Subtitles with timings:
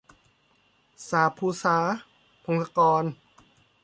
[1.09, 1.77] สาปภูษา-
[2.45, 3.03] พงศกร